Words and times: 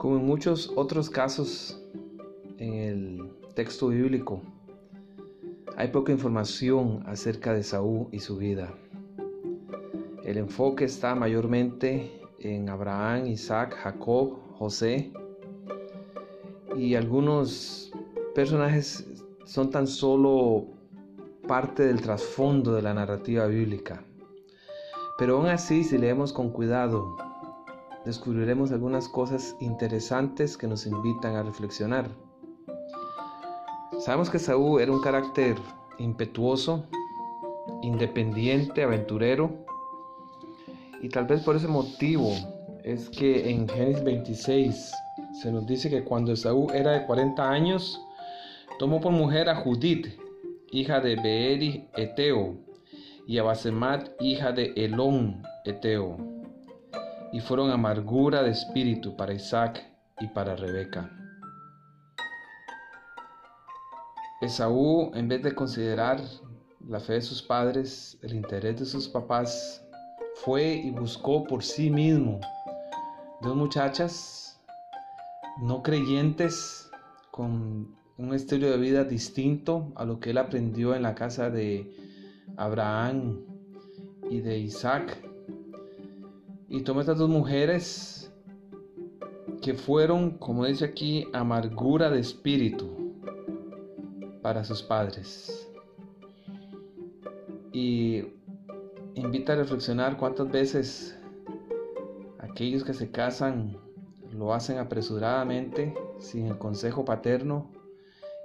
Como 0.00 0.16
en 0.16 0.24
muchos 0.24 0.72
otros 0.76 1.10
casos 1.10 1.78
en 2.56 2.72
el 2.72 3.32
texto 3.54 3.88
bíblico, 3.88 4.40
hay 5.76 5.88
poca 5.88 6.10
información 6.10 7.02
acerca 7.04 7.52
de 7.52 7.62
Saúl 7.62 8.08
y 8.10 8.20
su 8.20 8.38
vida. 8.38 8.72
El 10.24 10.38
enfoque 10.38 10.86
está 10.86 11.14
mayormente 11.14 12.18
en 12.38 12.70
Abraham, 12.70 13.26
Isaac, 13.26 13.74
Jacob, 13.74 14.38
José 14.54 15.12
y 16.74 16.94
algunos 16.94 17.92
personajes 18.34 19.22
son 19.44 19.68
tan 19.68 19.86
solo 19.86 20.64
parte 21.46 21.84
del 21.84 22.00
trasfondo 22.00 22.72
de 22.72 22.80
la 22.80 22.94
narrativa 22.94 23.44
bíblica. 23.48 24.02
Pero 25.18 25.36
aún 25.36 25.48
así, 25.48 25.84
si 25.84 25.98
leemos 25.98 26.32
con 26.32 26.48
cuidado, 26.48 27.18
descubriremos 28.04 28.72
algunas 28.72 29.08
cosas 29.08 29.56
interesantes 29.60 30.56
que 30.56 30.66
nos 30.66 30.86
invitan 30.86 31.36
a 31.36 31.42
reflexionar. 31.42 32.08
Sabemos 34.00 34.30
que 34.30 34.38
Saúl 34.38 34.80
era 34.80 34.92
un 34.92 35.00
carácter 35.00 35.56
impetuoso, 35.98 36.84
independiente, 37.82 38.82
aventurero, 38.82 39.50
y 41.02 41.08
tal 41.08 41.26
vez 41.26 41.42
por 41.42 41.56
ese 41.56 41.68
motivo 41.68 42.32
es 42.82 43.10
que 43.10 43.50
en 43.50 43.68
Génesis 43.68 44.04
26 44.04 44.92
se 45.42 45.52
nos 45.52 45.66
dice 45.66 45.90
que 45.90 46.04
cuando 46.04 46.34
Saúl 46.36 46.72
era 46.72 46.92
de 46.92 47.06
40 47.06 47.50
años, 47.50 48.00
tomó 48.78 49.00
por 49.00 49.12
mujer 49.12 49.48
a 49.48 49.56
Judith, 49.56 50.06
hija 50.70 51.00
de 51.00 51.16
Beeri 51.16 51.88
Eteo, 51.96 52.56
y 53.26 53.38
a 53.38 53.42
Basemat, 53.42 54.08
hija 54.20 54.52
de 54.52 54.72
Elón 54.76 55.42
Eteo, 55.64 56.39
y 57.32 57.40
fueron 57.40 57.70
amargura 57.70 58.42
de 58.42 58.50
espíritu 58.50 59.16
para 59.16 59.32
Isaac 59.32 59.84
y 60.20 60.26
para 60.28 60.56
Rebeca. 60.56 61.10
Esaú, 64.40 65.10
en 65.14 65.28
vez 65.28 65.42
de 65.42 65.54
considerar 65.54 66.20
la 66.88 66.98
fe 66.98 67.14
de 67.14 67.22
sus 67.22 67.42
padres, 67.42 68.18
el 68.22 68.34
interés 68.34 68.80
de 68.80 68.86
sus 68.86 69.08
papás, 69.08 69.84
fue 70.36 70.72
y 70.72 70.90
buscó 70.90 71.44
por 71.44 71.62
sí 71.62 71.90
mismo 71.90 72.40
dos 73.42 73.54
muchachas 73.54 74.60
no 75.60 75.82
creyentes 75.82 76.90
con 77.30 77.94
un 78.16 78.34
estilo 78.34 78.70
de 78.70 78.78
vida 78.78 79.04
distinto 79.04 79.92
a 79.94 80.04
lo 80.04 80.20
que 80.20 80.30
él 80.30 80.38
aprendió 80.38 80.94
en 80.94 81.02
la 81.02 81.14
casa 81.14 81.50
de 81.50 81.94
Abraham 82.56 83.40
y 84.30 84.40
de 84.40 84.58
Isaac. 84.58 85.29
Y 86.70 86.82
tomó 86.82 87.00
estas 87.00 87.18
dos 87.18 87.28
mujeres 87.28 88.32
que 89.60 89.74
fueron, 89.74 90.38
como 90.38 90.64
dice 90.64 90.84
aquí, 90.84 91.26
amargura 91.32 92.10
de 92.10 92.20
espíritu 92.20 93.12
para 94.40 94.62
sus 94.62 94.80
padres. 94.80 95.68
Y 97.72 98.22
invita 99.16 99.54
a 99.54 99.56
reflexionar 99.56 100.16
cuántas 100.16 100.48
veces 100.48 101.18
aquellos 102.38 102.84
que 102.84 102.94
se 102.94 103.10
casan 103.10 103.76
lo 104.32 104.54
hacen 104.54 104.78
apresuradamente, 104.78 105.92
sin 106.20 106.46
el 106.46 106.56
consejo 106.56 107.04
paterno, 107.04 107.72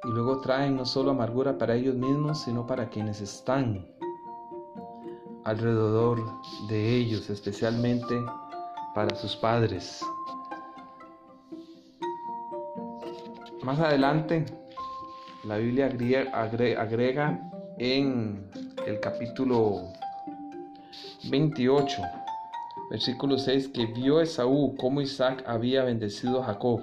y 0.03 0.07
luego 0.07 0.41
traen 0.41 0.75
no 0.75 0.85
solo 0.85 1.11
amargura 1.11 1.59
para 1.59 1.75
ellos 1.75 1.93
mismos, 1.93 2.41
sino 2.41 2.65
para 2.65 2.89
quienes 2.89 3.21
están 3.21 3.87
alrededor 5.45 6.23
de 6.67 6.95
ellos, 6.97 7.29
especialmente 7.29 8.15
para 8.93 9.15
sus 9.15 9.35
padres. 9.35 10.03
Más 13.63 13.79
adelante, 13.79 14.45
la 15.45 15.57
Biblia 15.57 15.87
agrega 16.33 17.51
en 17.77 18.49
el 18.85 18.99
capítulo 18.99 19.83
28, 21.29 22.01
versículo 22.89 23.37
6, 23.37 23.69
que 23.69 23.85
vio 23.87 24.21
Esaú 24.21 24.75
cómo 24.77 25.01
Isaac 25.01 25.43
había 25.47 25.83
bendecido 25.83 26.41
a 26.41 26.45
Jacob 26.45 26.81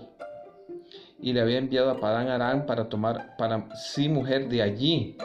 y 1.20 1.32
le 1.32 1.40
había 1.40 1.58
enviado 1.58 1.90
a 1.90 2.00
Padán 2.00 2.28
Aram 2.28 2.66
para 2.66 2.88
tomar 2.88 3.36
para 3.36 3.74
sí 3.76 4.08
mujer 4.08 4.48
de 4.48 4.62
allí. 4.62 5.16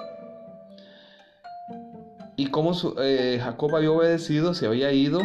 Y 2.38 2.48
cómo 2.48 2.72
eh, 3.00 3.42
Jacob 3.44 3.76
había 3.76 3.92
obedecido, 3.92 4.54
se 4.54 4.68
había 4.68 4.92
ido, 4.94 5.20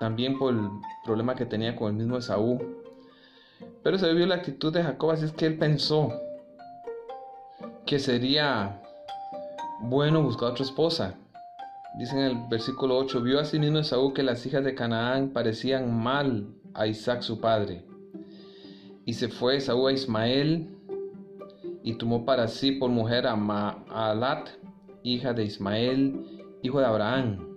también 0.00 0.36
por 0.36 0.52
el 0.52 0.68
problema 1.04 1.36
que 1.36 1.46
tenía 1.46 1.76
con 1.76 1.90
el 1.90 1.94
mismo 1.94 2.18
Esaú. 2.18 2.60
Pero 3.84 3.98
se 3.98 4.12
vio 4.12 4.26
la 4.26 4.34
actitud 4.34 4.72
de 4.72 4.82
Jacob, 4.82 5.12
así 5.12 5.26
es 5.26 5.32
que 5.32 5.46
él 5.46 5.58
pensó 5.58 6.12
que 7.86 8.00
sería 8.00 8.82
bueno 9.82 10.22
buscar 10.22 10.50
otra 10.50 10.64
esposa. 10.64 11.14
Dice 11.98 12.16
en 12.16 12.24
el 12.24 12.48
versículo 12.48 12.96
8, 12.98 13.20
vio 13.20 13.38
a 13.38 13.44
sí 13.44 13.58
Esaú 13.58 14.12
que 14.12 14.24
las 14.24 14.44
hijas 14.44 14.64
de 14.64 14.74
Canaán 14.74 15.30
parecían 15.30 15.96
mal 16.02 16.48
a 16.74 16.88
Isaac 16.88 17.22
su 17.22 17.40
padre. 17.40 17.84
Y 19.04 19.14
se 19.14 19.28
fue 19.28 19.56
Esaú 19.56 19.86
a 19.86 19.92
Ismael 19.92 20.68
y 21.84 21.94
tomó 21.94 22.24
para 22.24 22.48
sí 22.48 22.72
por 22.72 22.90
mujer 22.90 23.26
a 23.26 23.36
Maalat, 23.36 24.48
hija 25.02 25.32
de 25.32 25.44
Ismael, 25.44 26.42
hijo 26.62 26.80
de 26.80 26.86
Abraham, 26.86 27.48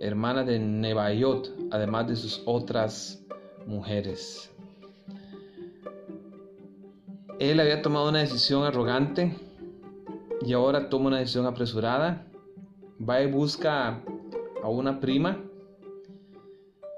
hermana 0.00 0.44
de 0.44 0.58
Nebaiot, 0.58 1.50
además 1.70 2.08
de 2.08 2.16
sus 2.16 2.42
otras 2.46 3.24
mujeres. 3.66 4.52
Él 7.38 7.60
había 7.60 7.82
tomado 7.82 8.08
una 8.08 8.20
decisión 8.20 8.64
arrogante 8.64 9.36
y 10.42 10.52
ahora 10.52 10.88
toma 10.88 11.08
una 11.08 11.18
decisión 11.18 11.46
apresurada 11.46 12.26
va 12.98 13.20
y 13.20 13.30
busca 13.30 14.02
a 14.62 14.68
una 14.68 15.00
prima 15.00 15.38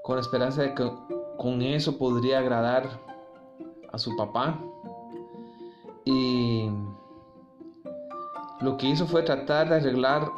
con 0.03 0.15
la 0.15 0.21
esperanza 0.21 0.61
de 0.61 0.73
que 0.73 0.89
con 1.37 1.61
eso 1.61 1.97
podría 1.97 2.39
agradar 2.39 2.89
a 3.91 3.97
su 3.97 4.15
papá. 4.15 4.63
Lo 8.61 8.77
que 8.77 8.87
hizo 8.87 9.07
fue 9.07 9.23
tratar 9.23 9.69
de 9.69 9.75
arreglar 9.75 10.31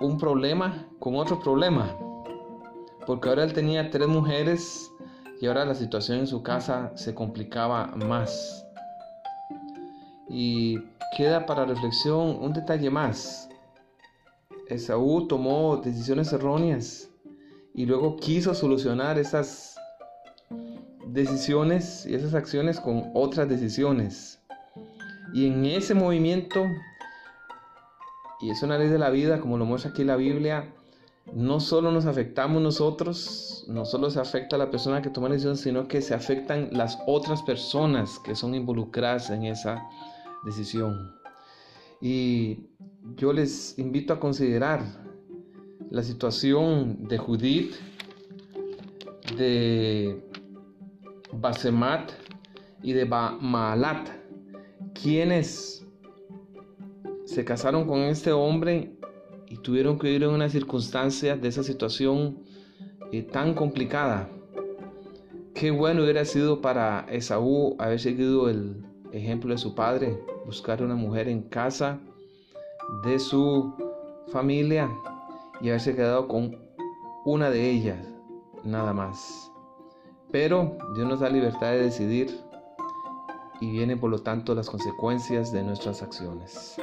un 0.00 0.18
problema 0.18 0.86
con 0.98 1.16
otro 1.16 1.40
problema. 1.40 1.96
Porque 3.06 3.28
ahora 3.28 3.44
él 3.44 3.52
tenía 3.52 3.90
tres 3.90 4.08
mujeres 4.08 4.90
y 5.40 5.46
ahora 5.46 5.64
la 5.64 5.74
situación 5.74 6.20
en 6.20 6.26
su 6.26 6.42
casa 6.42 6.92
se 6.94 7.14
complicaba 7.14 7.88
más. 7.96 8.64
Y 10.28 10.78
queda 11.16 11.46
para 11.46 11.64
reflexión 11.64 12.38
un 12.40 12.52
detalle 12.52 12.90
más. 12.90 13.48
Esaú 14.68 15.26
tomó 15.26 15.76
decisiones 15.76 16.32
erróneas 16.32 17.10
y 17.74 17.86
luego 17.86 18.16
quiso 18.16 18.54
solucionar 18.54 19.18
esas 19.18 19.76
decisiones 21.06 22.06
y 22.06 22.14
esas 22.14 22.34
acciones 22.34 22.80
con 22.80 23.10
otras 23.14 23.48
decisiones. 23.48 24.40
Y 25.34 25.48
en 25.48 25.66
ese 25.66 25.94
movimiento, 25.94 26.64
y 28.44 28.50
es 28.50 28.62
una 28.62 28.76
ley 28.76 28.88
de 28.88 28.98
la 28.98 29.08
vida, 29.08 29.40
como 29.40 29.56
lo 29.56 29.64
muestra 29.64 29.92
aquí 29.92 30.04
la 30.04 30.16
Biblia, 30.16 30.74
no 31.32 31.60
solo 31.60 31.90
nos 31.90 32.04
afectamos 32.04 32.60
nosotros, 32.60 33.64
no 33.68 33.86
solo 33.86 34.10
se 34.10 34.20
afecta 34.20 34.56
a 34.56 34.58
la 34.58 34.70
persona 34.70 35.00
que 35.00 35.08
toma 35.08 35.28
la 35.28 35.34
decisión, 35.36 35.56
sino 35.56 35.88
que 35.88 36.02
se 36.02 36.12
afectan 36.12 36.68
las 36.72 36.98
otras 37.06 37.40
personas 37.40 38.18
que 38.18 38.34
son 38.34 38.54
involucradas 38.54 39.30
en 39.30 39.44
esa 39.44 39.88
decisión. 40.44 41.14
Y 42.02 42.66
yo 43.16 43.32
les 43.32 43.78
invito 43.78 44.12
a 44.12 44.20
considerar 44.20 44.82
la 45.90 46.02
situación 46.02 47.08
de 47.08 47.16
Judith, 47.16 47.76
de 49.38 50.22
Basemat 51.32 52.12
y 52.82 52.92
de 52.92 53.06
Maalat, 53.06 54.10
quienes 54.92 55.83
se 57.34 57.44
casaron 57.44 57.88
con 57.88 57.98
este 57.98 58.30
hombre 58.30 58.96
y 59.48 59.56
tuvieron 59.56 59.98
que 59.98 60.06
vivir 60.06 60.22
en 60.22 60.30
una 60.30 60.48
circunstancia 60.48 61.36
de 61.36 61.48
esa 61.48 61.64
situación 61.64 62.38
eh, 63.10 63.22
tan 63.22 63.54
complicada. 63.54 64.28
Qué 65.52 65.72
bueno 65.72 66.04
hubiera 66.04 66.24
sido 66.24 66.60
para 66.60 67.06
Esaú 67.10 67.74
haber 67.80 67.98
seguido 67.98 68.48
el 68.48 68.86
ejemplo 69.12 69.52
de 69.52 69.58
su 69.58 69.74
padre, 69.74 70.16
buscar 70.46 70.80
una 70.80 70.94
mujer 70.94 71.28
en 71.28 71.42
casa 71.42 71.98
de 73.04 73.18
su 73.18 73.74
familia 74.28 74.88
y 75.60 75.70
haberse 75.70 75.96
quedado 75.96 76.28
con 76.28 76.56
una 77.24 77.50
de 77.50 77.68
ellas, 77.68 78.06
nada 78.62 78.92
más. 78.92 79.50
Pero 80.30 80.78
Dios 80.94 81.08
nos 81.08 81.18
da 81.18 81.28
libertad 81.30 81.72
de 81.72 81.82
decidir 81.82 82.30
y 83.60 83.72
vienen 83.72 83.98
por 83.98 84.10
lo 84.10 84.20
tanto 84.20 84.54
las 84.54 84.70
consecuencias 84.70 85.50
de 85.50 85.64
nuestras 85.64 86.00
acciones. 86.00 86.76